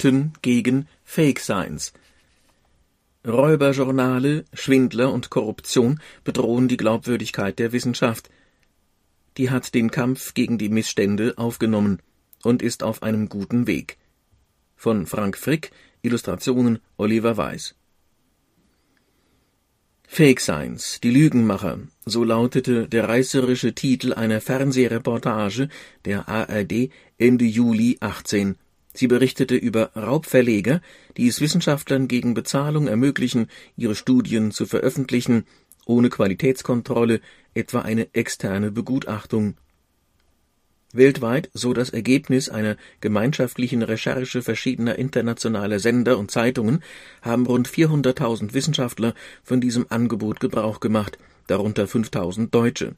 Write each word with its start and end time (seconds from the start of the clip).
Fakten 0.00 0.32
gegen 0.40 0.88
Fake 1.04 1.40
Science. 1.40 1.92
Räuberjournale, 3.26 4.46
Schwindler 4.54 5.12
und 5.12 5.28
Korruption 5.28 6.00
bedrohen 6.24 6.68
die 6.68 6.78
Glaubwürdigkeit 6.78 7.58
der 7.58 7.72
Wissenschaft. 7.72 8.30
Die 9.36 9.50
hat 9.50 9.74
den 9.74 9.90
Kampf 9.90 10.32
gegen 10.32 10.56
die 10.56 10.70
Missstände 10.70 11.34
aufgenommen 11.36 11.98
und 12.42 12.62
ist 12.62 12.82
auf 12.82 13.02
einem 13.02 13.28
guten 13.28 13.66
Weg. 13.66 13.98
Von 14.74 15.06
Frank 15.06 15.36
Frick, 15.36 15.70
Illustrationen 16.00 16.78
Oliver 16.96 17.36
Weiß. 17.36 17.74
Fake 20.08 20.40
Science, 20.40 20.98
die 21.02 21.10
Lügenmacher, 21.10 21.78
so 22.06 22.24
lautete 22.24 22.88
der 22.88 23.06
reißerische 23.06 23.74
Titel 23.74 24.14
einer 24.14 24.40
Fernsehreportage 24.40 25.68
der 26.06 26.26
ARD 26.26 26.88
Ende 27.18 27.44
Juli 27.44 27.98
18. 28.00 28.56
Sie 28.92 29.06
berichtete 29.06 29.54
über 29.54 29.92
Raubverleger, 29.94 30.80
die 31.16 31.28
es 31.28 31.40
Wissenschaftlern 31.40 32.08
gegen 32.08 32.34
Bezahlung 32.34 32.88
ermöglichen, 32.88 33.48
ihre 33.76 33.94
Studien 33.94 34.50
zu 34.50 34.66
veröffentlichen, 34.66 35.44
ohne 35.86 36.10
Qualitätskontrolle, 36.10 37.20
etwa 37.54 37.80
eine 37.80 38.12
externe 38.14 38.70
Begutachtung. 38.70 39.54
Weltweit, 40.92 41.50
so 41.54 41.72
das 41.72 41.90
Ergebnis 41.90 42.48
einer 42.48 42.76
gemeinschaftlichen 43.00 43.82
Recherche 43.82 44.42
verschiedener 44.42 44.96
internationaler 44.96 45.78
Sender 45.78 46.18
und 46.18 46.32
Zeitungen, 46.32 46.82
haben 47.22 47.46
rund 47.46 47.68
400.000 47.68 48.54
Wissenschaftler 48.54 49.14
von 49.44 49.60
diesem 49.60 49.86
Angebot 49.88 50.40
Gebrauch 50.40 50.80
gemacht, 50.80 51.18
darunter 51.46 51.84
5.000 51.84 52.50
Deutsche. 52.50 52.96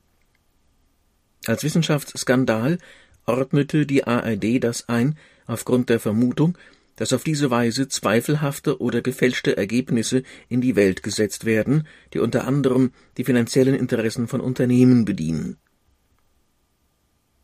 Als 1.46 1.64
Wissenschaftsskandal 1.64 2.78
ordnete 3.26 3.86
die 3.86 4.04
ARD 4.04 4.62
das 4.62 4.88
ein, 4.88 5.16
aufgrund 5.46 5.88
der 5.88 6.00
Vermutung, 6.00 6.56
dass 6.96 7.12
auf 7.12 7.24
diese 7.24 7.50
Weise 7.50 7.88
zweifelhafte 7.88 8.80
oder 8.80 9.00
gefälschte 9.00 9.56
Ergebnisse 9.56 10.22
in 10.48 10.60
die 10.60 10.76
Welt 10.76 11.02
gesetzt 11.02 11.44
werden, 11.44 11.86
die 12.12 12.18
unter 12.18 12.46
anderem 12.46 12.92
die 13.16 13.24
finanziellen 13.24 13.74
Interessen 13.74 14.28
von 14.28 14.40
Unternehmen 14.40 15.04
bedienen. 15.04 15.56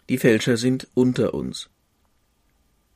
Die 0.09 0.19
Fälscher 0.19 0.57
sind 0.57 0.89
unter 0.95 1.35
uns. 1.35 1.71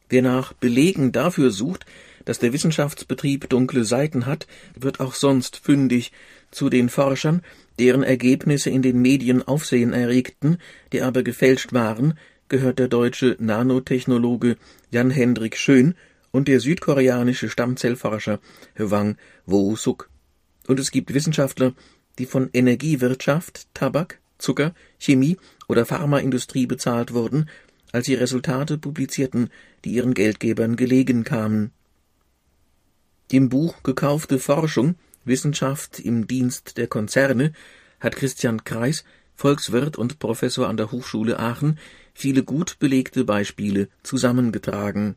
Wer 0.08 0.22
nach 0.22 0.53
Belegen 0.53 1.12
dafür 1.12 1.50
sucht, 1.50 1.86
dass 2.25 2.38
der 2.38 2.53
Wissenschaftsbetrieb 2.53 3.48
dunkle 3.48 3.84
Seiten 3.84 4.27
hat, 4.27 4.47
wird 4.78 5.00
auch 5.00 5.14
sonst 5.14 5.56
fündig 5.56 6.12
zu 6.50 6.69
den 6.69 6.88
Forschern, 6.88 7.42
deren 7.78 8.03
Ergebnisse 8.03 8.70
in 8.70 8.83
den 8.83 9.00
Medien 9.00 9.42
Aufsehen 9.42 9.92
erregten, 9.92 10.58
die 10.92 11.03
aber 11.03 11.22
gefälscht 11.22 11.72
waren, 11.72 12.19
gehört 12.53 12.78
der 12.78 12.89
deutsche 12.89 13.34
Nanotechnologe 13.39 14.58
Jan-Hendrik 14.91 15.56
Schön 15.56 15.95
und 16.33 16.48
der 16.48 16.61
südkoreanische 16.61 17.48
Stammzellforscher 17.48 18.41
Hwang 18.77 19.17
Woo-suk. 19.47 20.11
Und 20.67 20.78
es 20.78 20.91
gibt 20.91 21.14
Wissenschaftler, 21.14 21.72
die 22.19 22.27
von 22.27 22.50
Energiewirtschaft, 22.53 23.69
Tabak, 23.72 24.20
Zucker, 24.36 24.75
Chemie 24.98 25.39
oder 25.67 25.86
Pharmaindustrie 25.86 26.67
bezahlt 26.67 27.14
wurden, 27.14 27.48
als 27.91 28.05
sie 28.05 28.17
Resultate 28.17 28.77
publizierten, 28.77 29.48
die 29.87 29.93
ihren 29.93 30.12
Geldgebern 30.12 30.77
gelegen 30.77 31.25
kamen. 31.25 31.71
Dem 33.32 33.48
Buch 33.48 33.82
Gekaufte 33.82 34.38
Forschung 34.38 34.97
Wissenschaft 35.25 36.00
im 36.00 36.27
Dienst 36.27 36.77
der 36.77 36.87
Konzerne 36.87 37.54
hat 37.98 38.15
Christian 38.15 38.65
Kreis, 38.65 39.04
Volkswirt 39.37 39.97
und 39.97 40.19
Professor 40.19 40.69
an 40.69 40.77
der 40.77 40.93
Hochschule 40.93 41.38
Aachen, 41.38 41.78
viele 42.15 42.43
gut 42.43 42.78
belegte 42.78 43.25
Beispiele 43.25 43.89
zusammengetragen. 44.03 45.17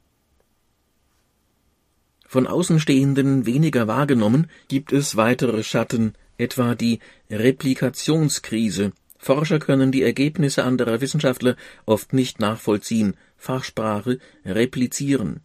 Von 2.27 2.47
Außenstehenden 2.47 3.45
weniger 3.45 3.87
wahrgenommen 3.87 4.49
gibt 4.67 4.91
es 4.91 5.15
weitere 5.15 5.63
Schatten, 5.63 6.13
etwa 6.37 6.75
die 6.75 6.99
Replikationskrise. 7.29 8.91
Forscher 9.17 9.59
können 9.59 9.91
die 9.91 10.03
Ergebnisse 10.03 10.63
anderer 10.63 11.01
Wissenschaftler 11.01 11.55
oft 11.85 12.13
nicht 12.13 12.39
nachvollziehen, 12.39 13.15
Fachsprache 13.37 14.19
replizieren. 14.45 15.41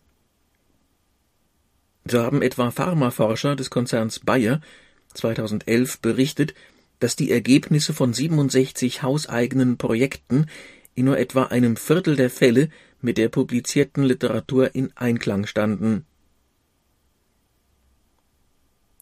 So 2.05 2.21
haben 2.21 2.43
etwa 2.43 2.71
Pharmaforscher 2.71 3.57
des 3.57 3.71
Konzerns 3.71 4.21
Bayer 4.21 4.61
2011 5.15 6.01
berichtet, 6.01 6.55
dass 6.99 7.17
die 7.17 7.31
Ergebnisse 7.31 7.95
von 7.95 8.13
67 8.13 9.03
hauseigenen 9.03 9.77
Projekten 9.77 10.47
in 11.01 11.07
nur 11.07 11.17
etwa 11.17 11.45
einem 11.45 11.77
Viertel 11.77 12.15
der 12.15 12.29
Fälle 12.29 12.69
mit 13.01 13.17
der 13.17 13.31
publizierten 13.31 14.05
Literatur 14.05 14.75
in 14.75 14.93
Einklang 14.97 15.47
standen. 15.47 16.05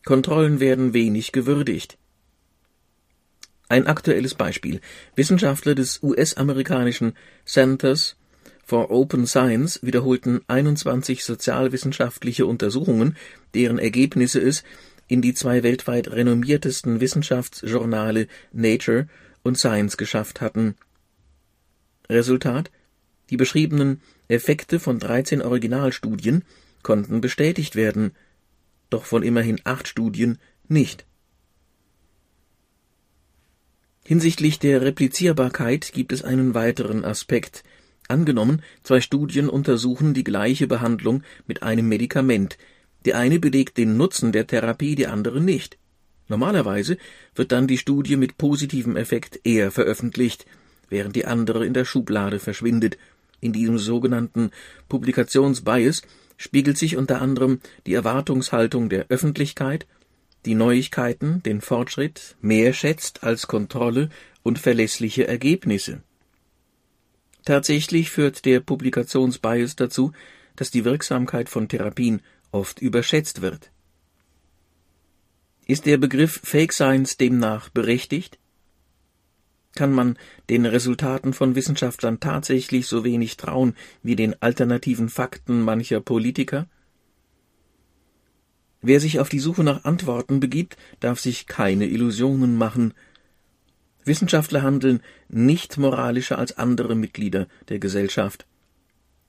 Kontrollen 0.05 0.61
werden 0.61 0.95
wenig 0.95 1.33
gewürdigt. 1.33 1.99
Ein 3.69 3.89
aktuelles 3.89 4.35
Beispiel. 4.35 4.81
Wissenschaftler 5.17 5.75
des 5.75 6.01
US-amerikanischen 6.01 7.15
Centers 7.45 8.15
for 8.65 8.93
Open 8.93 9.27
Science 9.27 9.81
wiederholten 9.83 10.43
21 10.47 11.25
sozialwissenschaftliche 11.25 12.47
Untersuchungen, 12.47 13.17
deren 13.55 13.81
Ergebnisse 13.81 14.41
es 14.41 14.63
in 15.09 15.21
die 15.21 15.35
zwei 15.35 15.65
weltweit 15.65 16.13
renommiertesten 16.13 17.01
Wissenschaftsjournale 17.01 18.29
Nature 18.53 19.09
und 19.43 19.59
Science 19.59 19.97
geschafft 19.97 20.41
hatten 20.41 20.77
Resultat: 22.11 22.71
Die 23.31 23.37
beschriebenen 23.37 24.01
Effekte 24.29 24.81
von 24.81 24.99
13 24.99 25.43
Originalstudien 25.43 26.45
konnten 26.83 27.21
bestätigt 27.21 27.77
werden, 27.77 28.13
doch 28.91 29.05
von 29.05 29.23
immerhin 29.23 29.61
acht 29.65 29.89
Studien 29.89 30.39
nicht. 30.69 31.05
Hinsichtlich 34.05 34.59
der 34.59 34.81
Replizierbarkeit 34.81 35.93
gibt 35.93 36.13
es 36.13 36.23
einen 36.23 36.55
weiteren 36.55 37.05
Aspekt. 37.05 37.63
Angenommen, 38.09 38.63
zwei 38.83 39.03
Studien 39.03 39.51
untersuchen 39.51 40.15
die 40.15 40.25
gleiche 40.25 40.67
Behandlung 40.67 41.23
mit 41.47 41.63
einem 41.63 41.89
Medikament. 41.89 42.57
Die 43.05 43.13
eine 43.13 43.39
belegt 43.39 43.77
den 43.77 43.99
Nutzen 43.99 44.33
der 44.33 44.47
Therapie, 44.47 44.95
die 44.95 45.07
andere 45.07 45.43
nicht. 45.43 45.77
Normalerweise 46.27 46.97
wird 47.35 47.53
dann 47.53 47.67
die 47.67 47.77
Studie 47.77 48.17
mit 48.17 48.39
positivem 48.39 48.97
Effekt 48.97 49.41
eher 49.45 49.71
veröffentlicht 49.71 50.47
während 50.89 51.17
die 51.17 51.27
andere 51.27 51.67
in 51.67 51.75
der 51.75 51.85
Schublade 51.85 52.39
verschwindet. 52.39 52.99
In 53.41 53.53
diesem 53.53 53.79
sogenannten 53.79 54.51
Publikationsbias 54.89 56.03
spiegelt 56.37 56.79
sich 56.79 56.97
unter 56.97 57.21
anderem 57.21 57.61
die 57.87 57.95
Erwartungshaltung 57.95 58.89
der 58.89 59.07
Öffentlichkeit, 59.09 59.87
die 60.45 60.55
Neuigkeiten, 60.55 61.43
den 61.43 61.61
Fortschritt 61.61 62.37
mehr 62.41 62.73
schätzt 62.73 63.23
als 63.25 63.47
Kontrolle 63.47 64.09
und 64.43 64.59
verlässliche 64.59 65.27
Ergebnisse. 65.27 66.03
Tatsächlich 67.45 68.11
führt 68.11 68.45
der 68.45 68.61
Publikationsbias 68.61 69.77
dazu, 69.77 70.13
dass 70.57 70.71
die 70.71 70.85
Wirksamkeit 70.85 71.49
von 71.49 71.69
Therapien 71.69 72.21
oft 72.51 72.81
überschätzt 72.81 73.43
wird. 73.43 73.71
Ist 75.67 75.87
der 75.87 75.99
Begriff 75.99 76.41
Fake 76.43 76.73
Science 76.73 77.17
demnach 77.17 77.69
berechtigt? 77.69 78.39
Kann 79.75 79.93
man 79.93 80.19
den 80.51 80.67
Resultaten 80.67 81.33
von 81.33 81.55
Wissenschaftlern 81.55 82.21
tatsächlich 82.21 82.87
so 82.87 83.05
wenig 83.05 83.37
trauen 83.37 83.75
wie 84.03 84.17
den 84.17 84.41
alternativen 84.43 85.09
Fakten 85.09 85.63
mancher 85.63 86.01
Politiker? 86.01 86.67
Wer 88.81 89.01
sich 89.01 89.19
auf 89.19 89.29
die 89.29 89.41
Suche 89.41 89.65
nach 89.65 89.85
Antworten 89.85 90.41
begibt, 90.41 90.77
darf 91.01 91.21
sich 91.21 91.47
keine 91.47 91.87
Illusionen 91.87 92.57
machen. 92.57 92.95
Wissenschaftler 94.05 94.63
handeln 94.63 95.03
nicht 95.29 95.79
moralischer 95.79 96.39
als 96.39 96.57
andere 96.57 96.95
Mitglieder 96.95 97.49
der 97.69 97.79
Gesellschaft. 97.79 98.47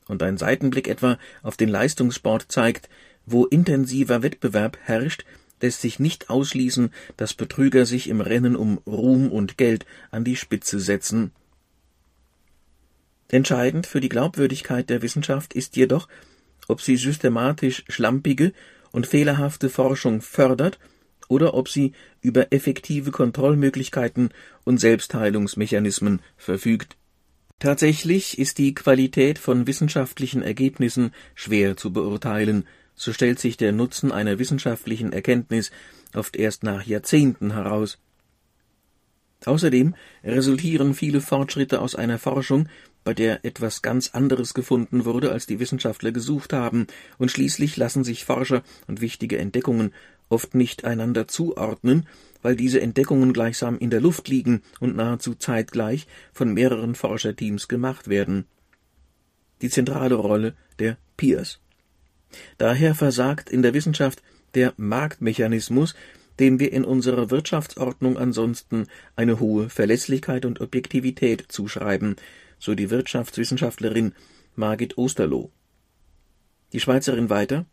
Und 0.07 0.23
ein 0.23 0.37
Seitenblick 0.37 0.87
etwa 0.87 1.17
auf 1.43 1.57
den 1.57 1.69
Leistungssport 1.69 2.45
zeigt, 2.49 2.89
wo 3.25 3.45
intensiver 3.45 4.23
Wettbewerb 4.23 4.77
herrscht, 4.81 5.25
lässt 5.61 5.81
sich 5.81 5.99
nicht 5.99 6.29
ausschließen, 6.29 6.91
dass 7.17 7.33
Betrüger 7.33 7.85
sich 7.85 8.09
im 8.09 8.21
Rennen 8.21 8.55
um 8.55 8.79
Ruhm 8.85 9.31
und 9.31 9.57
Geld 9.57 9.85
an 10.11 10.23
die 10.23 10.35
Spitze 10.35 10.79
setzen. 10.79 11.31
Entscheidend 13.29 13.85
für 13.85 14.01
die 14.01 14.09
Glaubwürdigkeit 14.09 14.89
der 14.89 15.01
Wissenschaft 15.01 15.53
ist 15.53 15.75
jedoch, 15.75 16.07
ob 16.67 16.81
sie 16.81 16.97
systematisch 16.97 17.83
schlampige 17.87 18.53
und 18.91 19.07
fehlerhafte 19.07 19.69
Forschung 19.69 20.21
fördert 20.21 20.79
oder 21.27 21.53
ob 21.53 21.69
sie 21.69 21.93
über 22.21 22.51
effektive 22.51 23.11
Kontrollmöglichkeiten 23.11 24.29
und 24.65 24.79
Selbstheilungsmechanismen 24.79 26.21
verfügt. 26.37 26.97
Tatsächlich 27.59 28.39
ist 28.39 28.57
die 28.57 28.73
Qualität 28.73 29.37
von 29.37 29.67
wissenschaftlichen 29.67 30.41
Ergebnissen 30.41 31.11
schwer 31.35 31.75
zu 31.77 31.91
beurteilen, 31.91 32.65
so 32.99 33.13
stellt 33.13 33.39
sich 33.39 33.55
der 33.55 33.71
Nutzen 33.71 34.11
einer 34.11 34.39
wissenschaftlichen 34.39 35.13
Erkenntnis 35.13 35.71
oft 36.13 36.35
erst 36.35 36.63
nach 36.63 36.83
Jahrzehnten 36.85 37.53
heraus. 37.53 37.97
Außerdem 39.45 39.95
resultieren 40.21 40.93
viele 40.93 41.21
Fortschritte 41.21 41.79
aus 41.79 41.95
einer 41.95 42.19
Forschung, 42.19 42.67
bei 43.05 43.13
der 43.13 43.45
etwas 43.45 43.81
ganz 43.81 44.09
anderes 44.09 44.53
gefunden 44.53 45.05
wurde, 45.05 45.31
als 45.31 45.45
die 45.45 45.61
Wissenschaftler 45.61 46.11
gesucht 46.11 46.51
haben, 46.51 46.87
und 47.17 47.31
schließlich 47.31 47.77
lassen 47.77 48.03
sich 48.03 48.25
Forscher 48.25 48.63
und 48.87 48.99
wichtige 48.99 49.37
Entdeckungen 49.37 49.93
oft 50.27 50.53
nicht 50.53 50.83
einander 50.83 51.25
zuordnen, 51.25 52.05
weil 52.41 52.57
diese 52.57 52.81
Entdeckungen 52.81 53.31
gleichsam 53.31 53.77
in 53.77 53.91
der 53.91 54.01
Luft 54.01 54.27
liegen 54.27 54.61
und 54.81 54.97
nahezu 54.97 55.35
zeitgleich 55.35 56.05
von 56.33 56.53
mehreren 56.53 56.95
Forscherteams 56.95 57.69
gemacht 57.69 58.09
werden. 58.09 58.43
Die 59.61 59.69
zentrale 59.69 60.15
Rolle 60.15 60.53
der 60.79 60.97
Peers. 61.15 61.61
Daher 62.57 62.95
versagt 62.95 63.49
in 63.49 63.61
der 63.61 63.73
Wissenschaft 63.73 64.21
der 64.53 64.73
Marktmechanismus, 64.77 65.95
dem 66.39 66.59
wir 66.59 66.71
in 66.71 66.85
unserer 66.85 67.29
Wirtschaftsordnung 67.29 68.17
ansonsten 68.17 68.87
eine 69.15 69.39
hohe 69.39 69.69
Verlässlichkeit 69.69 70.45
und 70.45 70.61
Objektivität 70.61 71.45
zuschreiben, 71.49 72.15
so 72.59 72.75
die 72.75 72.89
Wirtschaftswissenschaftlerin 72.89 74.13
Margit 74.55 74.97
Osterloh. 74.97 75.51
Die 76.73 76.79
Schweizerin 76.79 77.29
weiter 77.29 77.65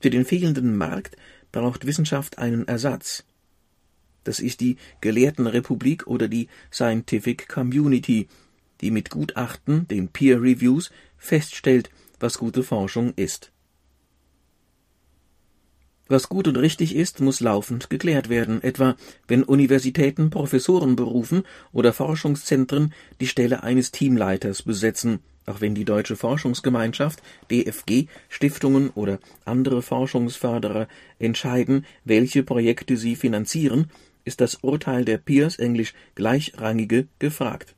Für 0.00 0.10
den 0.10 0.24
fehlenden 0.24 0.76
Markt 0.76 1.16
braucht 1.52 1.86
Wissenschaft 1.86 2.38
einen 2.38 2.66
Ersatz. 2.66 3.24
Das 4.24 4.40
ist 4.40 4.60
die 4.60 4.76
Gelehrtenrepublik 5.00 6.06
oder 6.06 6.28
die 6.28 6.48
Scientific 6.72 7.48
Community, 7.48 8.28
die 8.80 8.90
mit 8.90 9.10
Gutachten, 9.10 9.86
den 9.88 10.08
Peer 10.08 10.40
Reviews, 10.40 10.90
feststellt, 11.18 11.90
was 12.20 12.38
gute 12.38 12.62
Forschung 12.62 13.12
ist. 13.16 13.52
Was 16.12 16.28
gut 16.28 16.46
und 16.46 16.58
richtig 16.58 16.94
ist, 16.94 17.20
muss 17.20 17.40
laufend 17.40 17.88
geklärt 17.88 18.28
werden, 18.28 18.62
etwa 18.62 18.96
wenn 19.28 19.44
Universitäten 19.44 20.28
Professoren 20.28 20.94
berufen 20.94 21.42
oder 21.72 21.94
Forschungszentren 21.94 22.92
die 23.22 23.26
Stelle 23.26 23.62
eines 23.62 23.92
Teamleiters 23.92 24.60
besetzen, 24.60 25.20
auch 25.46 25.62
wenn 25.62 25.74
die 25.74 25.86
Deutsche 25.86 26.16
Forschungsgemeinschaft, 26.16 27.22
DFG, 27.50 28.08
Stiftungen 28.28 28.90
oder 28.90 29.20
andere 29.46 29.80
Forschungsförderer 29.80 30.86
entscheiden, 31.18 31.86
welche 32.04 32.42
Projekte 32.42 32.98
sie 32.98 33.16
finanzieren, 33.16 33.90
ist 34.26 34.42
das 34.42 34.56
Urteil 34.56 35.06
der 35.06 35.16
Peers 35.16 35.58
englisch 35.58 35.94
Gleichrangige 36.14 37.08
gefragt. 37.20 37.74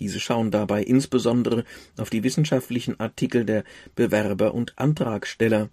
Diese 0.00 0.20
schauen 0.20 0.50
dabei 0.50 0.82
insbesondere 0.82 1.64
auf 1.96 2.10
die 2.10 2.24
wissenschaftlichen 2.24 3.00
Artikel 3.00 3.46
der 3.46 3.64
Bewerber 3.94 4.52
und 4.52 4.78
Antragsteller. 4.78 5.70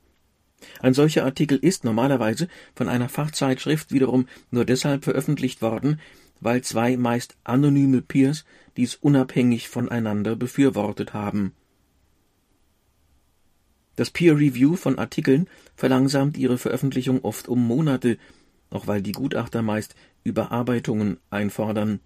Ein 0.82 0.94
solcher 0.94 1.26
Artikel 1.26 1.58
ist 1.58 1.84
normalerweise 1.84 2.48
von 2.76 2.90
einer 2.90 3.10
Fachzeitschrift 3.10 3.92
wiederum 3.92 4.28
nur 4.52 4.66
deshalb 4.66 5.04
veröffentlicht 5.04 5.62
worden, 5.62 6.00
weil 6.42 6.62
zwei 6.62 6.98
meist 6.98 7.36
anonyme 7.44 8.02
Peers 8.02 8.46
dies 8.78 8.96
unabhängig 8.96 9.70
voneinander 9.70 10.36
befürwortet 10.36 11.14
haben. 11.14 11.54
Das 13.96 14.12
Peer 14.12 14.38
Review 14.38 14.76
von 14.76 15.00
Artikeln 15.00 15.48
verlangsamt 15.76 16.38
ihre 16.38 16.58
Veröffentlichung 16.58 17.24
oft 17.24 17.48
um 17.48 17.66
Monate, 17.66 18.18
auch 18.70 18.88
weil 18.88 19.02
die 19.02 19.14
Gutachter 19.14 19.62
meist 19.62 19.96
Überarbeitungen 20.24 21.18
einfordern. 21.30 22.02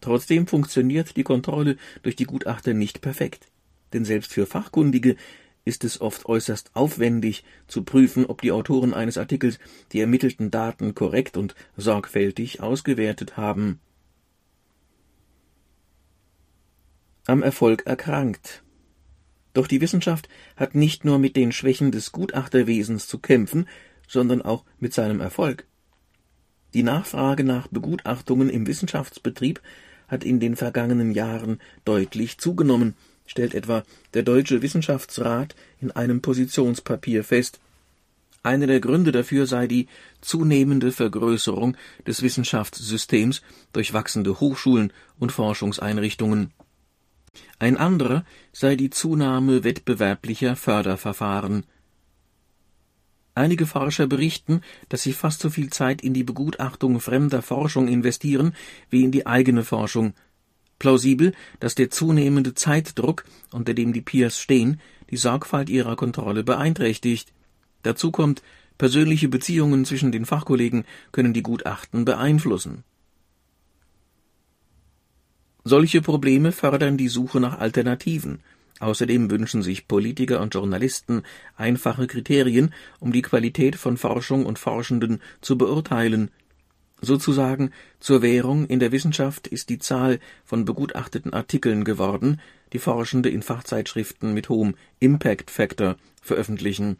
Trotzdem 0.00 0.46
funktioniert 0.46 1.16
die 1.16 1.24
Kontrolle 1.24 1.76
durch 2.02 2.14
die 2.14 2.24
Gutachter 2.26 2.74
nicht 2.74 3.00
perfekt, 3.00 3.48
denn 3.92 4.04
selbst 4.04 4.32
für 4.32 4.46
Fachkundige 4.46 5.16
ist 5.64 5.84
es 5.84 6.00
oft 6.00 6.26
äußerst 6.26 6.70
aufwendig 6.74 7.44
zu 7.66 7.84
prüfen, 7.84 8.26
ob 8.26 8.42
die 8.42 8.52
Autoren 8.52 8.92
eines 8.92 9.16
Artikels 9.16 9.58
die 9.92 10.00
ermittelten 10.00 10.50
Daten 10.50 10.94
korrekt 10.94 11.36
und 11.36 11.54
sorgfältig 11.76 12.60
ausgewertet 12.60 13.36
haben. 13.36 13.80
Am 17.26 17.42
Erfolg 17.42 17.86
erkrankt. 17.86 18.62
Doch 19.54 19.66
die 19.66 19.80
Wissenschaft 19.80 20.28
hat 20.56 20.74
nicht 20.74 21.04
nur 21.04 21.18
mit 21.18 21.36
den 21.36 21.52
Schwächen 21.52 21.90
des 21.90 22.12
Gutachterwesens 22.12 23.06
zu 23.06 23.18
kämpfen, 23.18 23.66
sondern 24.06 24.42
auch 24.42 24.64
mit 24.78 24.92
seinem 24.92 25.20
Erfolg. 25.20 25.66
Die 26.74 26.82
Nachfrage 26.82 27.44
nach 27.44 27.68
Begutachtungen 27.68 28.50
im 28.50 28.66
Wissenschaftsbetrieb 28.66 29.62
hat 30.08 30.24
in 30.24 30.40
den 30.40 30.56
vergangenen 30.56 31.12
Jahren 31.12 31.60
deutlich 31.84 32.38
zugenommen, 32.38 32.94
stellt 33.26 33.54
etwa 33.54 33.82
der 34.14 34.22
Deutsche 34.22 34.62
Wissenschaftsrat 34.62 35.54
in 35.80 35.90
einem 35.90 36.20
Positionspapier 36.20 37.24
fest. 37.24 37.60
Einer 38.42 38.66
der 38.66 38.80
Gründe 38.80 39.10
dafür 39.10 39.46
sei 39.46 39.66
die 39.66 39.88
zunehmende 40.20 40.92
Vergrößerung 40.92 41.76
des 42.06 42.22
Wissenschaftssystems 42.22 43.42
durch 43.72 43.94
wachsende 43.94 44.38
Hochschulen 44.40 44.92
und 45.18 45.32
Forschungseinrichtungen. 45.32 46.52
Ein 47.58 47.76
anderer 47.76 48.24
sei 48.52 48.76
die 48.76 48.90
Zunahme 48.90 49.64
wettbewerblicher 49.64 50.56
Förderverfahren. 50.56 51.64
Einige 53.34 53.66
Forscher 53.66 54.06
berichten, 54.06 54.60
dass 54.88 55.02
sie 55.02 55.12
fast 55.12 55.40
so 55.40 55.50
viel 55.50 55.70
Zeit 55.70 56.02
in 56.02 56.14
die 56.14 56.22
Begutachtung 56.22 57.00
fremder 57.00 57.42
Forschung 57.42 57.88
investieren 57.88 58.54
wie 58.90 59.02
in 59.02 59.10
die 59.10 59.26
eigene 59.26 59.64
Forschung. 59.64 60.14
Plausibel, 60.78 61.32
dass 61.60 61.74
der 61.74 61.90
zunehmende 61.90 62.54
Zeitdruck, 62.54 63.24
unter 63.52 63.74
dem 63.74 63.92
die 63.92 64.02
Peers 64.02 64.38
stehen, 64.38 64.80
die 65.10 65.16
Sorgfalt 65.16 65.70
ihrer 65.70 65.96
Kontrolle 65.96 66.44
beeinträchtigt. 66.44 67.32
Dazu 67.82 68.10
kommt, 68.10 68.42
persönliche 68.78 69.28
Beziehungen 69.28 69.84
zwischen 69.84 70.12
den 70.12 70.26
Fachkollegen 70.26 70.84
können 71.12 71.32
die 71.32 71.42
Gutachten 71.42 72.04
beeinflussen. 72.04 72.84
Solche 75.64 76.02
Probleme 76.02 76.52
fördern 76.52 76.98
die 76.98 77.08
Suche 77.08 77.40
nach 77.40 77.58
Alternativen. 77.58 78.40
Außerdem 78.80 79.30
wünschen 79.30 79.62
sich 79.62 79.88
Politiker 79.88 80.40
und 80.40 80.52
Journalisten 80.52 81.22
einfache 81.56 82.06
Kriterien, 82.06 82.74
um 82.98 83.12
die 83.12 83.22
Qualität 83.22 83.76
von 83.76 83.96
Forschung 83.96 84.44
und 84.44 84.58
Forschenden 84.58 85.22
zu 85.40 85.56
beurteilen. 85.56 86.30
Sozusagen 87.04 87.70
zur 88.00 88.22
Währung 88.22 88.66
in 88.66 88.78
der 88.78 88.90
Wissenschaft 88.90 89.46
ist 89.46 89.68
die 89.68 89.78
Zahl 89.78 90.20
von 90.44 90.64
begutachteten 90.64 91.34
Artikeln 91.34 91.84
geworden, 91.84 92.40
die 92.72 92.78
Forschende 92.78 93.28
in 93.28 93.42
Fachzeitschriften 93.42 94.32
mit 94.32 94.48
hohem 94.48 94.74
Impact 95.00 95.50
Factor 95.50 95.96
veröffentlichen. 96.22 96.98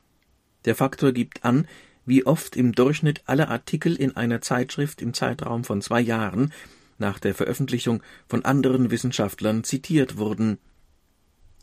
Der 0.66 0.74
Faktor 0.74 1.12
gibt 1.12 1.44
an, 1.44 1.66
wie 2.04 2.26
oft 2.26 2.54
im 2.54 2.72
Durchschnitt 2.72 3.22
alle 3.24 3.48
Artikel 3.48 3.96
in 3.96 4.14
einer 4.14 4.42
Zeitschrift 4.42 5.00
im 5.00 5.14
Zeitraum 5.14 5.64
von 5.64 5.80
zwei 5.80 6.02
Jahren 6.02 6.52
nach 6.98 7.18
der 7.18 7.34
Veröffentlichung 7.34 8.02
von 8.28 8.44
anderen 8.44 8.90
Wissenschaftlern 8.90 9.64
zitiert 9.64 10.18
wurden 10.18 10.58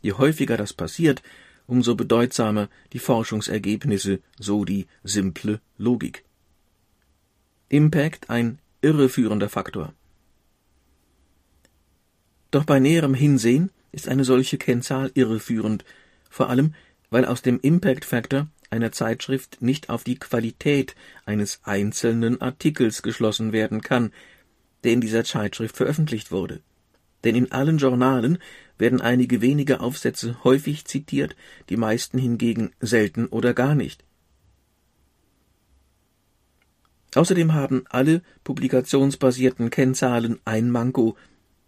Je 0.00 0.14
häufiger 0.14 0.56
das 0.56 0.72
passiert, 0.72 1.22
umso 1.66 1.94
bedeutsamer 1.94 2.68
die 2.92 2.98
Forschungsergebnisse, 2.98 4.18
so 4.38 4.64
die 4.64 4.86
simple 5.04 5.60
Logik. 5.78 6.24
Impact 7.72 8.28
ein 8.28 8.58
irreführender 8.82 9.48
Faktor. 9.48 9.94
Doch 12.50 12.64
bei 12.64 12.78
näherem 12.80 13.14
Hinsehen 13.14 13.70
ist 13.92 14.08
eine 14.08 14.24
solche 14.24 14.58
Kennzahl 14.58 15.10
irreführend, 15.14 15.82
vor 16.28 16.50
allem 16.50 16.74
weil 17.08 17.24
aus 17.24 17.40
dem 17.40 17.58
Impact 17.60 18.04
Factor 18.04 18.46
einer 18.68 18.92
Zeitschrift 18.92 19.62
nicht 19.62 19.88
auf 19.88 20.04
die 20.04 20.18
Qualität 20.18 20.94
eines 21.24 21.60
einzelnen 21.62 22.42
Artikels 22.42 23.00
geschlossen 23.00 23.52
werden 23.52 23.80
kann, 23.80 24.12
der 24.84 24.92
in 24.92 25.00
dieser 25.00 25.24
Zeitschrift 25.24 25.74
veröffentlicht 25.74 26.30
wurde. 26.30 26.60
Denn 27.24 27.34
in 27.34 27.52
allen 27.52 27.78
Journalen 27.78 28.36
werden 28.76 29.00
einige 29.00 29.40
wenige 29.40 29.80
Aufsätze 29.80 30.44
häufig 30.44 30.84
zitiert, 30.84 31.36
die 31.70 31.78
meisten 31.78 32.18
hingegen 32.18 32.72
selten 32.80 33.28
oder 33.28 33.54
gar 33.54 33.74
nicht. 33.74 34.04
Außerdem 37.14 37.52
haben 37.52 37.84
alle 37.90 38.22
publikationsbasierten 38.44 39.70
Kennzahlen 39.70 40.40
ein 40.44 40.70
Manko. 40.70 41.16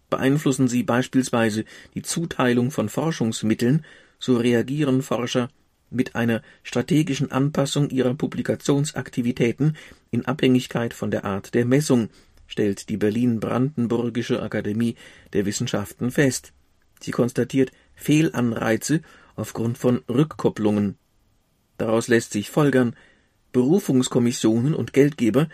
Beeinflussen 0.09 0.67
sie 0.67 0.83
beispielsweise 0.83 1.65
die 1.93 2.01
Zuteilung 2.01 2.71
von 2.71 2.89
Forschungsmitteln, 2.89 3.85
so 4.17 4.37
reagieren 4.37 5.01
Forscher 5.01 5.49
mit 5.91 6.15
einer 6.15 6.41
strategischen 6.63 7.31
Anpassung 7.31 7.89
ihrer 7.89 8.15
Publikationsaktivitäten 8.15 9.77
in 10.11 10.25
Abhängigkeit 10.25 10.93
von 10.93 11.11
der 11.11 11.25
Art 11.25 11.53
der 11.53 11.65
Messung, 11.65 12.09
stellt 12.47 12.89
die 12.89 12.97
Berlin-Brandenburgische 12.97 14.41
Akademie 14.41 14.95
der 15.33 15.45
Wissenschaften 15.45 16.11
fest. 16.11 16.53
Sie 16.99 17.11
konstatiert 17.11 17.71
Fehlanreize 17.95 19.01
aufgrund 19.35 19.77
von 19.77 20.01
Rückkopplungen. 20.09 20.97
Daraus 21.77 22.07
lässt 22.07 22.31
sich 22.31 22.49
folgern, 22.49 22.95
Berufungskommissionen 23.55 24.73
und 24.73 24.91
Geldgeber, 24.91 25.47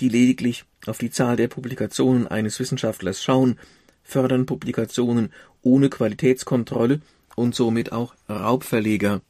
die 0.00 0.08
lediglich 0.08 0.64
auf 0.86 0.96
die 0.96 1.10
Zahl 1.10 1.36
der 1.36 1.48
Publikationen 1.48 2.26
eines 2.26 2.58
Wissenschaftlers 2.58 3.22
schauen, 3.22 3.58
fördern 4.02 4.46
Publikationen 4.46 5.30
ohne 5.60 5.90
Qualitätskontrolle 5.90 7.02
und 7.36 7.54
somit 7.54 7.92
auch 7.92 8.14
Raubverleger. 8.26 9.20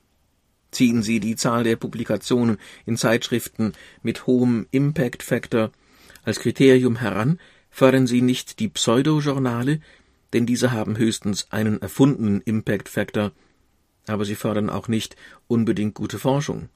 Ziehen 0.71 1.03
Sie 1.03 1.19
die 1.19 1.35
Zahl 1.35 1.65
der 1.65 1.75
Publikationen 1.75 2.59
in 2.87 2.97
Zeitschriften 2.97 3.73
mit 4.05 4.29
hohem 4.29 4.69
Impact 4.71 5.25
Factor 5.25 5.73
als 6.23 6.39
Kriterium 6.39 6.95
heran, 6.95 7.41
fördern 7.71 8.07
sie 8.07 8.23
nicht 8.23 8.61
die 8.61 8.69
Pseudojournale, 8.69 9.81
denn 10.33 10.47
diese 10.47 10.71
haben 10.71 10.97
höchstens 10.97 11.49
einen 11.51 11.83
erfundenen 11.83 12.41
Impact 12.43 12.89
Factor, 12.89 13.33
aber 14.07 14.25
sie 14.25 14.37
fördern 14.37 14.71
auch 14.71 14.87
nicht 14.87 15.17
unbedingt 15.49 15.95
gute 15.95 16.21
Forschung. 16.21 16.69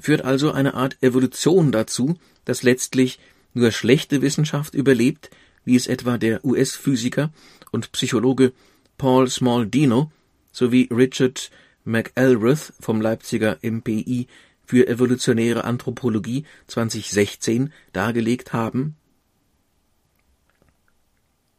Führt 0.00 0.22
also 0.22 0.52
eine 0.52 0.74
Art 0.74 1.02
Evolution 1.02 1.72
dazu, 1.72 2.18
dass 2.44 2.62
letztlich 2.62 3.18
nur 3.54 3.72
schlechte 3.72 4.22
Wissenschaft 4.22 4.74
überlebt, 4.74 5.30
wie 5.64 5.76
es 5.76 5.86
etwa 5.86 6.18
der 6.18 6.44
US-Physiker 6.44 7.32
und 7.72 7.92
Psychologe 7.92 8.52
Paul 8.98 9.28
Smaldino 9.28 10.10
sowie 10.52 10.88
Richard 10.90 11.50
McElrath 11.84 12.72
vom 12.80 13.00
Leipziger 13.00 13.58
MPI 13.62 14.26
für 14.64 14.86
evolutionäre 14.88 15.64
Anthropologie 15.64 16.44
2016 16.66 17.72
dargelegt 17.92 18.52
haben? 18.52 18.96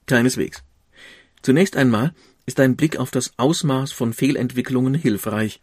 Keineswegs. 0.05 0.63
Zunächst 1.41 1.75
einmal 1.75 2.13
ist 2.45 2.59
ein 2.59 2.75
Blick 2.75 2.97
auf 2.97 3.11
das 3.11 3.33
Ausmaß 3.37 3.91
von 3.91 4.13
Fehlentwicklungen 4.13 4.93
hilfreich. 4.93 5.61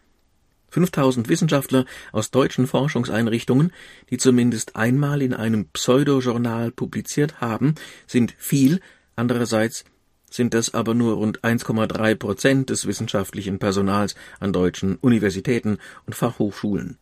5000 0.74 1.28
Wissenschaftler 1.28 1.84
aus 2.10 2.32
deutschen 2.32 2.66
Forschungseinrichtungen, 2.66 3.72
die 4.10 4.18
zumindest 4.18 4.74
einmal 4.74 5.22
in 5.22 5.32
einem 5.32 5.66
Pseudojournal 5.68 6.72
publiziert 6.72 7.40
haben, 7.40 7.76
sind 8.08 8.34
viel, 8.38 8.80
andererseits 9.14 9.84
sind 10.28 10.52
das 10.52 10.74
aber 10.74 10.94
nur 10.94 11.14
rund 11.14 11.42
1,3 11.42 12.16
Prozent 12.16 12.70
des 12.70 12.86
wissenschaftlichen 12.86 13.60
Personals 13.60 14.16
an 14.40 14.52
deutschen 14.52 14.96
Universitäten 14.96 15.78
und 16.06 16.14
Fachhochschulen. 16.14 16.98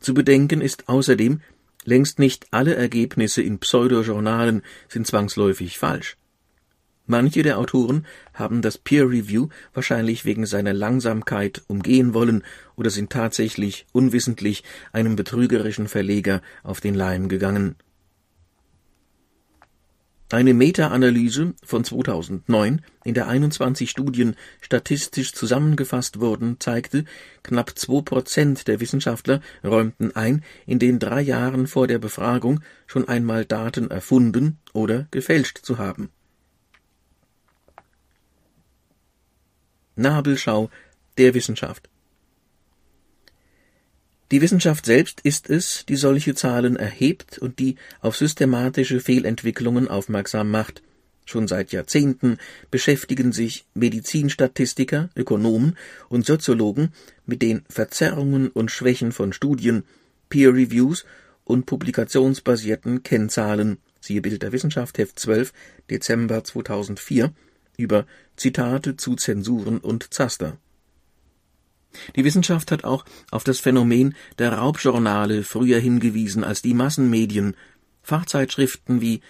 Zu 0.00 0.14
bedenken 0.14 0.62
ist 0.62 0.88
außerdem, 0.88 1.42
längst 1.84 2.18
nicht 2.18 2.46
alle 2.50 2.76
Ergebnisse 2.76 3.42
in 3.42 3.58
Pseudojournalen 3.58 4.62
sind 4.88 5.06
zwangsläufig 5.06 5.78
falsch. 5.78 6.16
Manche 7.06 7.42
der 7.42 7.58
Autoren 7.58 8.06
haben 8.34 8.62
das 8.62 8.78
Peer 8.78 9.08
Review 9.08 9.48
wahrscheinlich 9.74 10.24
wegen 10.24 10.46
seiner 10.46 10.72
Langsamkeit 10.72 11.62
umgehen 11.66 12.14
wollen 12.14 12.44
oder 12.76 12.90
sind 12.90 13.10
tatsächlich 13.10 13.86
unwissentlich 13.92 14.62
einem 14.92 15.16
betrügerischen 15.16 15.88
Verleger 15.88 16.40
auf 16.62 16.80
den 16.80 16.94
Leim 16.94 17.28
gegangen 17.28 17.76
eine 20.32 20.54
Meta-Analyse 20.54 21.54
von 21.64 21.82
2009, 21.82 22.82
in 23.04 23.14
der 23.14 23.26
21 23.26 23.90
Studien 23.90 24.36
statistisch 24.60 25.32
zusammengefasst 25.32 26.20
wurden, 26.20 26.60
zeigte, 26.60 27.04
knapp 27.42 27.76
zwei 27.76 28.02
Prozent 28.02 28.68
der 28.68 28.78
Wissenschaftler 28.80 29.40
räumten 29.64 30.14
ein, 30.14 30.44
in 30.66 30.78
den 30.78 31.00
drei 31.00 31.20
Jahren 31.20 31.66
vor 31.66 31.88
der 31.88 31.98
Befragung 31.98 32.60
schon 32.86 33.08
einmal 33.08 33.44
Daten 33.44 33.90
erfunden 33.90 34.58
oder 34.72 35.08
gefälscht 35.10 35.58
zu 35.62 35.78
haben. 35.78 36.10
Nabelschau 40.00 40.70
der 41.18 41.34
Wissenschaft 41.34 41.88
die 44.30 44.40
Wissenschaft 44.40 44.86
selbst 44.86 45.20
ist 45.22 45.50
es, 45.50 45.84
die 45.88 45.96
solche 45.96 46.36
Zahlen 46.36 46.76
erhebt 46.76 47.38
und 47.38 47.58
die 47.58 47.74
auf 48.00 48.16
systematische 48.16 49.00
Fehlentwicklungen 49.00 49.88
aufmerksam 49.88 50.52
macht. 50.52 50.82
Schon 51.26 51.48
seit 51.48 51.72
Jahrzehnten 51.72 52.38
beschäftigen 52.70 53.32
sich 53.32 53.66
Medizinstatistiker, 53.74 55.10
Ökonomen 55.16 55.76
und 56.08 56.26
Soziologen 56.26 56.92
mit 57.26 57.42
den 57.42 57.62
Verzerrungen 57.68 58.48
und 58.48 58.70
Schwächen 58.70 59.10
von 59.10 59.32
Studien, 59.32 59.82
Peer 60.28 60.54
Reviews 60.54 61.04
und 61.42 61.66
publikationsbasierten 61.66 63.02
Kennzahlen. 63.02 63.78
Siehe 64.00 64.22
Bild 64.22 64.42
der 64.42 64.52
Wissenschaft, 64.52 64.96
Heft 64.98 65.18
12, 65.18 65.52
Dezember 65.90 66.44
2004, 66.44 67.32
über 67.80 68.06
Zitate 68.36 68.96
zu 68.96 69.16
Zensuren 69.16 69.78
und 69.78 70.12
Zaster. 70.12 70.58
Die 72.14 72.24
Wissenschaft 72.24 72.70
hat 72.70 72.84
auch 72.84 73.04
auf 73.30 73.44
das 73.44 73.58
Phänomen 73.58 74.14
der 74.38 74.52
Raubjournale 74.52 75.42
früher 75.42 75.80
hingewiesen 75.80 76.44
als 76.44 76.62
die 76.62 76.74
Massenmedien. 76.74 77.56
Fachzeitschriften 78.02 79.00
wie 79.00 79.20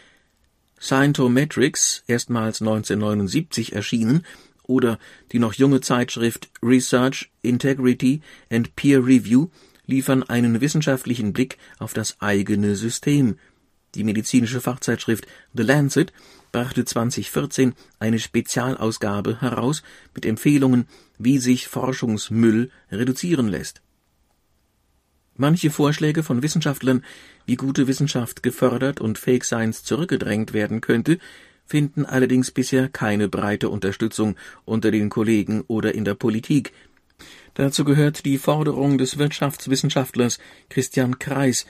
Scientometrics, 0.81 2.05
erstmals 2.07 2.61
1979 2.61 3.75
erschienen, 3.75 4.25
oder 4.63 4.99
die 5.33 5.39
noch 5.39 5.55
junge 5.55 5.81
Zeitschrift 5.81 6.51
Research, 6.63 7.31
Integrity 7.43 8.23
and 8.51 8.77
Peer 8.77 9.05
Review 9.05 9.49
liefern 9.87 10.23
einen 10.23 10.61
wissenschaftlichen 10.61 11.33
Blick 11.33 11.59
auf 11.79 11.93
das 11.93 12.21
eigene 12.21 12.77
System. 12.77 13.39
Die 13.97 14.05
medizinische 14.05 14.61
Fachzeitschrift 14.61 15.27
The 15.53 15.65
Lancet 15.65 16.13
brachte 16.53 16.85
2014 16.85 17.75
eine 17.99 18.19
Spezialausgabe 18.19 19.41
heraus 19.41 19.83
mit 20.15 20.27
Empfehlungen, 20.27 20.87
wie 21.19 21.39
sich 21.39 21.69
Forschungsmüll 21.69 22.71
reduzieren 22.91 23.49
lässt. 23.49 23.83
Manche 25.37 25.71
Vorschläge 25.71 26.23
von 26.23 26.43
Wissenschaftlern, 26.43 27.05
wie 27.47 27.57
gute 27.57 27.87
Wissenschaft 27.87 28.43
gefördert 28.43 29.01
und 29.01 29.19
Fake 29.19 29.45
Science 29.45 29.85
zurückgedrängt 29.85 30.53
werden 30.53 30.81
könnte, 30.81 31.19
finden 31.65 32.05
allerdings 32.05 32.51
bisher 32.51 32.89
keine 32.89 33.29
breite 33.29 33.69
Unterstützung 33.69 34.37
unter 34.65 34.91
den 34.91 35.09
Kollegen 35.09 35.63
oder 35.63 35.95
in 35.95 36.05
der 36.05 36.15
Politik. 36.15 36.73
Dazu 37.55 37.85
gehört 37.85 38.25
die 38.25 38.39
Forderung 38.39 38.99
des 38.99 39.19
Wirtschaftswissenschaftlers 39.19 40.39
Christian 40.69 41.19
Kreis, 41.19 41.67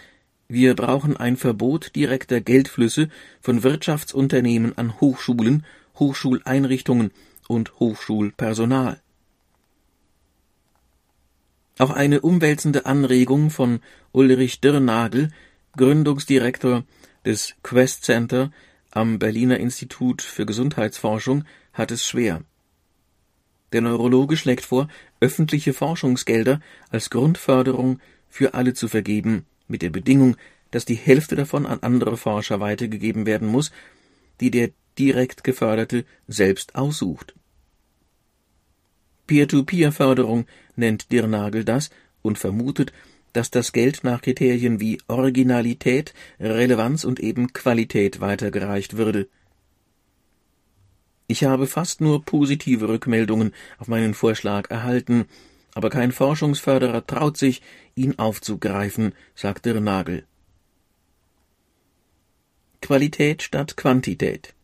wir 0.50 0.74
brauchen 0.74 1.16
ein 1.16 1.36
Verbot 1.36 1.94
direkter 1.94 2.40
Geldflüsse 2.40 3.08
von 3.40 3.62
Wirtschaftsunternehmen 3.62 4.76
an 4.76 5.00
Hochschulen, 5.00 5.64
Hochschuleinrichtungen 5.96 7.12
und 7.46 7.78
Hochschulpersonal. 7.78 9.00
Auch 11.78 11.90
eine 11.90 12.20
umwälzende 12.20 12.84
Anregung 12.84 13.50
von 13.50 13.78
Ulrich 14.10 14.60
Dirnagel, 14.60 15.30
Gründungsdirektor 15.76 16.82
des 17.24 17.54
Quest 17.62 18.04
Center 18.04 18.50
am 18.90 19.20
Berliner 19.20 19.58
Institut 19.58 20.20
für 20.20 20.46
Gesundheitsforschung, 20.46 21.44
hat 21.72 21.92
es 21.92 22.04
schwer. 22.04 22.42
Der 23.72 23.82
Neurologe 23.82 24.36
schlägt 24.36 24.64
vor, 24.64 24.88
öffentliche 25.20 25.72
Forschungsgelder 25.74 26.60
als 26.90 27.08
Grundförderung 27.08 28.00
für 28.28 28.54
alle 28.54 28.74
zu 28.74 28.88
vergeben, 28.88 29.46
mit 29.70 29.82
der 29.82 29.90
Bedingung, 29.90 30.36
dass 30.70 30.84
die 30.84 30.94
Hälfte 30.94 31.36
davon 31.36 31.66
an 31.66 31.80
andere 31.80 32.16
Forscher 32.16 32.60
weitergegeben 32.60 33.26
werden 33.26 33.48
muss, 33.48 33.70
die 34.40 34.50
der 34.50 34.70
direkt 34.98 35.44
Geförderte 35.44 36.04
selbst 36.28 36.74
aussucht. 36.74 37.34
Peer-to-Peer-Förderung 39.26 40.46
nennt 40.76 41.12
Dirnagel 41.12 41.64
das 41.64 41.90
und 42.22 42.38
vermutet, 42.38 42.92
dass 43.32 43.50
das 43.50 43.72
Geld 43.72 44.02
nach 44.02 44.22
Kriterien 44.22 44.80
wie 44.80 45.00
Originalität, 45.06 46.14
Relevanz 46.40 47.04
und 47.04 47.20
eben 47.20 47.52
Qualität 47.52 48.20
weitergereicht 48.20 48.96
würde. 48.96 49.28
Ich 51.28 51.44
habe 51.44 51.68
fast 51.68 52.00
nur 52.00 52.24
positive 52.24 52.88
Rückmeldungen 52.88 53.54
auf 53.78 53.86
meinen 53.86 54.14
Vorschlag 54.14 54.68
erhalten, 54.68 55.26
aber 55.74 55.90
kein 55.90 56.12
Forschungsförderer 56.12 57.06
traut 57.06 57.36
sich, 57.36 57.62
ihn 57.94 58.18
aufzugreifen, 58.18 59.14
sagte 59.34 59.80
Nagel. 59.80 60.24
Qualität 62.80 63.42
statt 63.42 63.76
Quantität. 63.76 64.54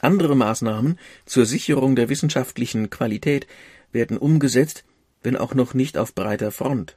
Andere 0.00 0.34
Maßnahmen 0.34 0.98
zur 1.26 1.46
Sicherung 1.46 1.94
der 1.94 2.08
wissenschaftlichen 2.08 2.90
Qualität 2.90 3.46
werden 3.92 4.18
umgesetzt, 4.18 4.84
wenn 5.22 5.36
auch 5.36 5.54
noch 5.54 5.74
nicht 5.74 5.98
auf 5.98 6.14
breiter 6.14 6.50
Front. 6.50 6.96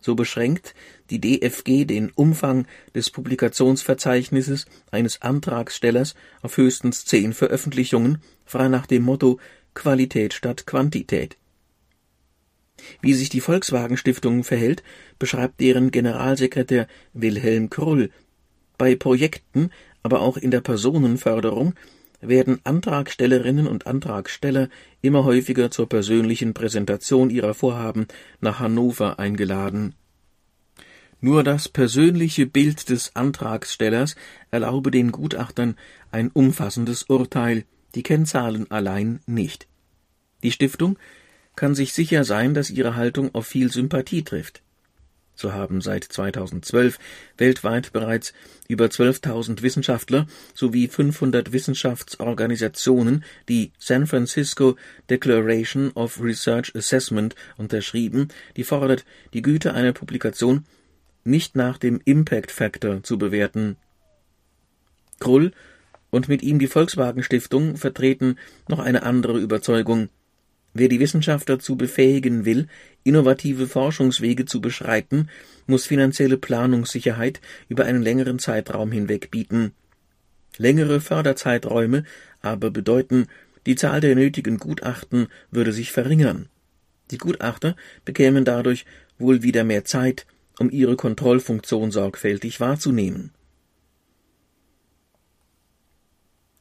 So 0.00 0.16
beschränkt 0.16 0.74
die 1.10 1.20
DFG 1.20 1.84
den 1.84 2.10
Umfang 2.10 2.66
des 2.94 3.10
Publikationsverzeichnisses 3.10 4.66
eines 4.90 5.22
Antragstellers 5.22 6.14
auf 6.42 6.56
höchstens 6.56 7.04
zehn 7.04 7.32
Veröffentlichungen, 7.32 8.18
frei 8.44 8.68
nach 8.68 8.86
dem 8.86 9.04
Motto 9.04 9.38
Qualität 9.74 10.34
statt 10.34 10.66
Quantität. 10.66 11.36
Wie 13.00 13.14
sich 13.14 13.28
die 13.28 13.40
Volkswagen 13.40 13.96
Stiftung 13.96 14.44
verhält, 14.44 14.82
beschreibt 15.18 15.60
deren 15.60 15.90
Generalsekretär 15.90 16.86
Wilhelm 17.12 17.70
Krull. 17.70 18.10
Bei 18.78 18.96
Projekten, 18.96 19.70
aber 20.02 20.20
auch 20.20 20.36
in 20.36 20.50
der 20.50 20.60
Personenförderung 20.60 21.74
werden 22.20 22.60
Antragstellerinnen 22.64 23.66
und 23.66 23.86
Antragsteller 23.86 24.68
immer 25.00 25.24
häufiger 25.24 25.70
zur 25.70 25.88
persönlichen 25.88 26.54
Präsentation 26.54 27.30
ihrer 27.30 27.54
Vorhaben 27.54 28.06
nach 28.40 28.60
Hannover 28.60 29.18
eingeladen. 29.18 29.94
Nur 31.20 31.44
das 31.44 31.68
persönliche 31.68 32.46
Bild 32.46 32.88
des 32.88 33.14
Antragstellers 33.14 34.16
erlaube 34.50 34.90
den 34.90 35.12
Gutachtern 35.12 35.76
ein 36.10 36.30
umfassendes 36.32 37.04
Urteil, 37.04 37.64
die 37.94 38.02
Kennzahlen 38.02 38.70
allein 38.70 39.20
nicht. 39.26 39.68
Die 40.42 40.50
Stiftung 40.50 40.98
kann 41.56 41.74
sich 41.74 41.92
sicher 41.92 42.24
sein, 42.24 42.54
dass 42.54 42.70
ihre 42.70 42.96
Haltung 42.96 43.34
auf 43.34 43.46
viel 43.46 43.70
Sympathie 43.70 44.22
trifft. 44.22 44.62
So 45.34 45.52
haben 45.52 45.80
seit 45.80 46.04
2012 46.04 46.98
weltweit 47.36 47.92
bereits 47.92 48.32
über 48.68 48.86
12.000 48.86 49.62
Wissenschaftler 49.62 50.26
sowie 50.54 50.88
500 50.88 51.52
Wissenschaftsorganisationen 51.52 53.24
die 53.48 53.72
San 53.78 54.06
Francisco 54.06 54.76
Declaration 55.10 55.90
of 55.94 56.20
Research 56.22 56.74
Assessment 56.76 57.34
unterschrieben, 57.56 58.28
die 58.56 58.64
fordert, 58.64 59.04
die 59.32 59.42
Güte 59.42 59.74
einer 59.74 59.92
Publikation 59.92 60.64
nicht 61.24 61.56
nach 61.56 61.78
dem 61.78 62.00
Impact 62.04 62.50
Factor 62.50 63.02
zu 63.02 63.18
bewerten. 63.18 63.76
Krull 65.18 65.52
und 66.10 66.28
mit 66.28 66.42
ihm 66.42 66.58
die 66.58 66.66
Volkswagen 66.66 67.22
Stiftung 67.22 67.76
vertreten 67.76 68.36
noch 68.68 68.80
eine 68.80 69.02
andere 69.02 69.38
Überzeugung. 69.38 70.08
Wer 70.74 70.88
die 70.88 71.00
Wissenschaft 71.00 71.48
dazu 71.48 71.76
befähigen 71.76 72.44
will, 72.44 72.66
innovative 73.04 73.66
Forschungswege 73.66 74.46
zu 74.46 74.60
beschreiten, 74.60 75.28
muss 75.66 75.86
finanzielle 75.86 76.38
Planungssicherheit 76.38 77.40
über 77.68 77.84
einen 77.84 78.02
längeren 78.02 78.38
Zeitraum 78.38 78.90
hinweg 78.90 79.30
bieten. 79.30 79.72
Längere 80.56 81.00
Förderzeiträume 81.00 82.04
aber 82.40 82.70
bedeuten, 82.70 83.26
die 83.66 83.76
Zahl 83.76 84.00
der 84.00 84.14
nötigen 84.14 84.58
Gutachten 84.58 85.28
würde 85.50 85.72
sich 85.72 85.92
verringern. 85.92 86.48
Die 87.10 87.18
Gutachter 87.18 87.76
bekämen 88.04 88.44
dadurch 88.44 88.84
wohl 89.18 89.42
wieder 89.42 89.64
mehr 89.64 89.84
Zeit, 89.84 90.26
um 90.58 90.70
ihre 90.70 90.96
Kontrollfunktion 90.96 91.90
sorgfältig 91.90 92.60
wahrzunehmen. 92.60 93.32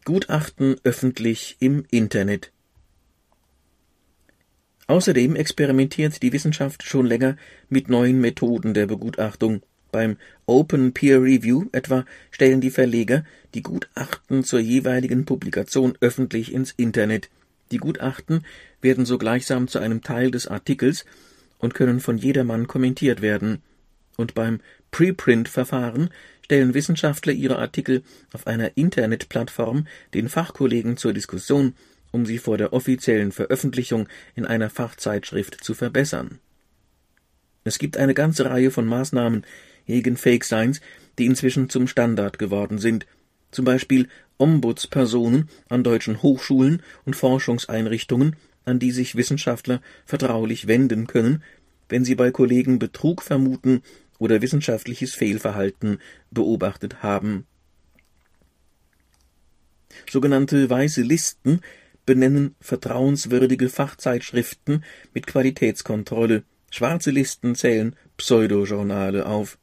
Gutachten 0.04 0.76
öffentlich 0.84 1.58
im 1.60 1.86
Internet 1.92 2.52
Außerdem 4.92 5.38
experimentiert 5.38 6.22
die 6.22 6.34
Wissenschaft 6.34 6.84
schon 6.84 7.06
länger 7.06 7.38
mit 7.70 7.88
neuen 7.88 8.20
Methoden 8.20 8.74
der 8.74 8.88
Begutachtung. 8.88 9.62
Beim 9.90 10.18
Open 10.46 10.92
Peer 10.92 11.22
Review 11.22 11.68
etwa 11.72 12.04
stellen 12.30 12.60
die 12.60 12.72
Verleger 12.72 13.24
die 13.54 13.62
Gutachten 13.62 14.44
zur 14.44 14.60
jeweiligen 14.60 15.24
Publikation 15.24 15.98
öffentlich 16.02 16.54
ins 16.54 16.74
Internet. 16.74 17.30
Die 17.72 17.78
Gutachten 17.78 18.46
werden 18.82 19.06
so 19.06 19.18
gleichsam 19.18 19.70
zu 19.70 19.80
einem 19.80 20.02
Teil 20.02 20.30
des 20.30 20.48
Artikels 20.48 21.06
und 21.58 21.74
können 21.74 22.02
von 22.02 22.18
jedermann 22.18 22.68
kommentiert 22.68 23.22
werden. 23.22 23.62
Und 24.18 24.34
beim 24.34 24.60
Preprint-Verfahren 24.92 26.10
stellen 26.42 26.74
Wissenschaftler 26.74 27.32
ihre 27.32 27.60
Artikel 27.60 28.04
auf 28.34 28.46
einer 28.46 28.76
Internetplattform 28.76 29.88
den 30.14 30.28
Fachkollegen 30.28 30.98
zur 30.98 31.14
Diskussion 31.14 31.76
um 32.12 32.26
sie 32.26 32.38
vor 32.38 32.58
der 32.58 32.74
offiziellen 32.74 33.32
Veröffentlichung 33.32 34.08
in 34.36 34.46
einer 34.46 34.70
Fachzeitschrift 34.70 35.64
zu 35.64 35.74
verbessern. 35.74 36.40
Es 37.64 37.80
gibt 37.80 37.98
eine 37.98 38.14
ganze 38.14 38.50
Reihe 38.50 38.72
von 38.72 38.86
Maßnahmen 38.86 39.46
gegen 39.86 40.18
Fake 40.18 40.44
Science, 40.44 40.82
die 41.18 41.26
inzwischen 41.26 41.70
zum 41.70 41.88
Standard 41.88 42.40
geworden 42.40 42.78
sind, 42.80 43.06
zum 43.52 43.66
Beispiel 43.66 44.08
Ombudspersonen 44.38 45.50
an 45.70 45.84
deutschen 45.84 46.22
Hochschulen 46.24 46.82
und 47.06 47.16
Forschungseinrichtungen, 47.16 48.36
an 48.66 48.80
die 48.80 48.92
sich 48.92 49.16
Wissenschaftler 49.16 49.82
vertraulich 50.06 50.68
wenden 50.68 51.08
können, 51.08 51.44
wenn 51.90 52.06
sie 52.06 52.16
bei 52.16 52.32
Kollegen 52.32 52.80
Betrug 52.80 53.22
vermuten 53.22 53.82
oder 54.18 54.42
wissenschaftliches 54.42 55.14
Fehlverhalten 55.14 56.00
beobachtet 56.32 57.04
haben. 57.04 57.46
Sogenannte 60.10 60.70
weiße 60.70 61.02
Listen 61.02 61.62
benennen 62.06 62.56
vertrauenswürdige 62.60 63.70
Fachzeitschriften 63.70 64.84
mit 65.14 65.28
Qualitätskontrolle, 65.28 66.44
schwarze 66.70 67.12
Listen 67.12 67.56
zählen 67.56 67.96
Pseudojournale 68.18 69.26
auf. 69.26 69.58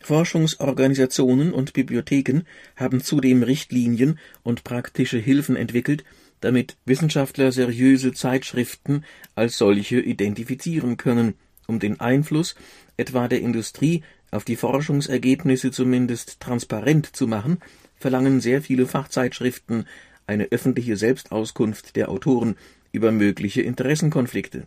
Forschungsorganisationen 0.00 1.52
und 1.52 1.72
Bibliotheken 1.72 2.42
haben 2.76 3.00
zudem 3.00 3.42
Richtlinien 3.42 4.20
und 4.44 4.62
praktische 4.62 5.18
Hilfen 5.18 5.56
entwickelt, 5.56 6.04
damit 6.40 6.76
Wissenschaftler 6.84 7.50
seriöse 7.50 8.12
Zeitschriften 8.12 9.04
als 9.34 9.58
solche 9.58 9.98
identifizieren 10.00 10.96
können, 10.96 11.34
um 11.66 11.80
den 11.80 11.98
Einfluss 11.98 12.54
etwa 12.96 13.26
der 13.26 13.40
Industrie 13.40 14.04
auf 14.30 14.44
die 14.44 14.56
Forschungsergebnisse 14.56 15.70
zumindest 15.70 16.40
transparent 16.40 17.16
zu 17.16 17.26
machen, 17.26 17.58
verlangen 17.96 18.40
sehr 18.40 18.62
viele 18.62 18.86
Fachzeitschriften 18.86 19.86
eine 20.26 20.44
öffentliche 20.50 20.96
Selbstauskunft 20.96 21.96
der 21.96 22.08
Autoren 22.08 22.56
über 22.92 23.12
mögliche 23.12 23.62
Interessenkonflikte. 23.62 24.66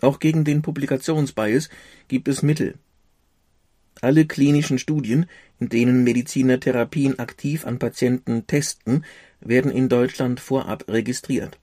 Auch 0.00 0.20
gegen 0.20 0.44
den 0.44 0.62
Publikationsbias 0.62 1.68
gibt 2.06 2.28
es 2.28 2.42
Mittel. 2.42 2.74
Alle 4.00 4.26
klinischen 4.26 4.78
Studien, 4.78 5.26
in 5.58 5.68
denen 5.68 6.04
Mediziner 6.04 6.60
Therapien 6.60 7.18
aktiv 7.18 7.66
an 7.66 7.80
Patienten 7.80 8.46
testen, 8.46 9.04
werden 9.40 9.72
in 9.72 9.88
Deutschland 9.88 10.38
vorab 10.38 10.84
registriert. 10.88 11.58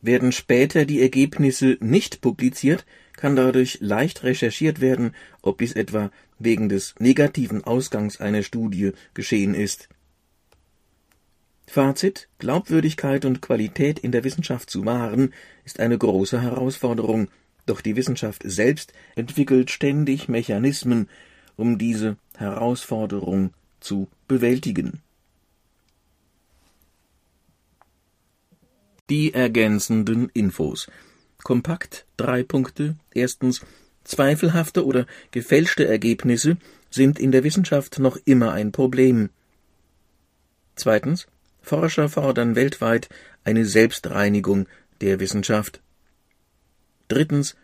Werden 0.00 0.32
später 0.32 0.84
die 0.84 1.00
Ergebnisse 1.00 1.76
nicht 1.80 2.20
publiziert, 2.20 2.86
kann 3.18 3.34
dadurch 3.36 3.78
leicht 3.80 4.22
recherchiert 4.22 4.80
werden, 4.80 5.14
ob 5.42 5.58
dies 5.58 5.72
etwa 5.72 6.10
wegen 6.38 6.68
des 6.68 6.94
negativen 7.00 7.64
Ausgangs 7.64 8.20
einer 8.20 8.44
Studie 8.44 8.92
geschehen 9.12 9.54
ist. 9.54 9.88
Fazit 11.66 12.28
Glaubwürdigkeit 12.38 13.24
und 13.24 13.42
Qualität 13.42 13.98
in 13.98 14.12
der 14.12 14.24
Wissenschaft 14.24 14.70
zu 14.70 14.86
wahren, 14.86 15.34
ist 15.64 15.80
eine 15.80 15.98
große 15.98 16.40
Herausforderung, 16.40 17.28
doch 17.66 17.80
die 17.80 17.96
Wissenschaft 17.96 18.42
selbst 18.44 18.92
entwickelt 19.16 19.70
ständig 19.70 20.28
Mechanismen, 20.28 21.10
um 21.56 21.76
diese 21.76 22.16
Herausforderung 22.36 23.52
zu 23.80 24.08
bewältigen. 24.28 25.02
Die 29.10 29.34
ergänzenden 29.34 30.28
Infos 30.32 30.88
Kompakt 31.42 32.06
drei 32.16 32.42
Punkte. 32.42 32.96
Erstens 33.14 33.64
Zweifelhafte 34.04 34.84
oder 34.84 35.06
gefälschte 35.30 35.86
Ergebnisse 35.86 36.56
sind 36.90 37.18
in 37.18 37.32
der 37.32 37.44
Wissenschaft 37.44 37.98
noch 37.98 38.18
immer 38.24 38.52
ein 38.52 38.72
Problem. 38.72 39.30
Zweitens 40.76 41.26
Forscher 41.60 42.08
fordern 42.08 42.56
weltweit 42.56 43.08
eine 43.44 43.66
Selbstreinigung 43.66 44.66
der 45.00 45.20
Wissenschaft. 45.20 45.80
Drittens 47.08 47.56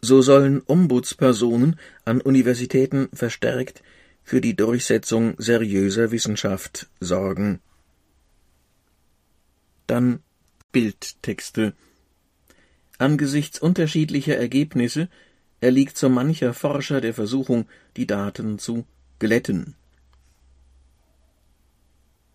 so 0.00 0.20
sollen 0.20 0.62
Ombudspersonen 0.66 1.78
an 2.04 2.20
Universitäten 2.20 3.08
verstärkt 3.14 3.82
für 4.22 4.40
die 4.40 4.54
Durchsetzung 4.54 5.34
seriöser 5.38 6.10
Wissenschaft 6.10 6.88
sorgen. 7.00 7.60
Dann 9.86 10.22
Bildtexte 10.72 11.72
Angesichts 12.98 13.58
unterschiedlicher 13.58 14.36
Ergebnisse 14.36 15.08
erliegt 15.60 15.98
so 15.98 16.08
mancher 16.08 16.54
Forscher 16.54 17.00
der 17.00 17.14
Versuchung, 17.14 17.66
die 17.96 18.06
Daten 18.06 18.58
zu 18.58 18.86
glätten. 19.18 19.74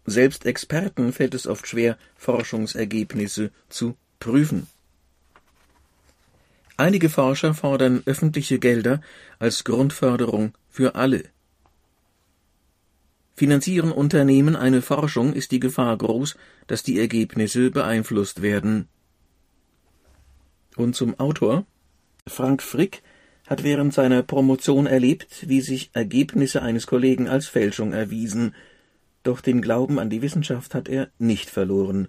Selbst 0.05 0.45
Experten 0.45 1.13
fällt 1.13 1.35
es 1.35 1.47
oft 1.47 1.67
schwer, 1.67 1.97
Forschungsergebnisse 2.15 3.51
zu 3.69 3.95
prüfen. 4.19 4.67
Einige 6.77 7.09
Forscher 7.09 7.53
fordern 7.53 8.01
öffentliche 8.05 8.57
Gelder 8.57 9.01
als 9.37 9.63
Grundförderung 9.63 10.53
für 10.69 10.95
alle. 10.95 11.23
Finanzieren 13.35 13.91
Unternehmen 13.91 14.55
eine 14.55 14.81
Forschung, 14.81 15.33
ist 15.33 15.51
die 15.51 15.59
Gefahr 15.59 15.97
groß, 15.97 16.35
dass 16.67 16.83
die 16.83 16.99
Ergebnisse 16.99 17.69
beeinflusst 17.69 18.41
werden 18.41 18.89
und 20.79 20.95
zum 20.95 21.19
Autor. 21.19 21.65
Frank 22.27 22.63
Frick 22.63 23.01
hat 23.47 23.63
während 23.63 23.93
seiner 23.93 24.23
Promotion 24.23 24.85
erlebt, 24.85 25.49
wie 25.49 25.61
sich 25.61 25.89
Ergebnisse 25.93 26.61
eines 26.61 26.87
Kollegen 26.87 27.27
als 27.27 27.47
Fälschung 27.47 27.93
erwiesen, 27.93 28.53
doch 29.23 29.41
den 29.41 29.61
Glauben 29.61 29.99
an 29.99 30.09
die 30.09 30.21
Wissenschaft 30.21 30.75
hat 30.75 30.87
er 30.87 31.09
nicht 31.17 31.49
verloren. 31.49 32.07